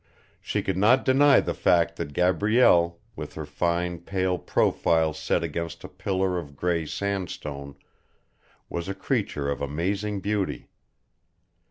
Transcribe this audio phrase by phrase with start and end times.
[0.41, 5.83] She could not deny the fact that Gabrielle, with her fine pale profile set against
[5.83, 7.75] a pillar of grey sandstone,
[8.67, 10.69] was a creature of amazing beauty.